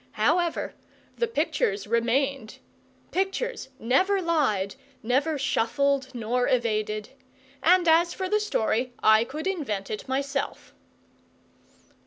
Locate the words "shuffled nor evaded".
5.37-7.09